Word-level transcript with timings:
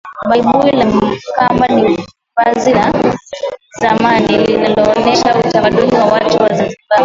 Baibui 0.29 0.71
la 0.71 0.85
kamba 1.37 1.67
ni 1.67 1.99
vazi 2.35 2.73
la 2.73 2.93
zamani 3.81 4.37
linaloonesha 4.45 5.35
utamaduni 5.39 5.93
wa 5.97 6.05
watu 6.05 6.37
wa 6.43 6.49
zanzibar 6.49 6.99